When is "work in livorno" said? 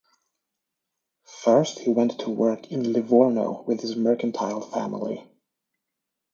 2.31-3.61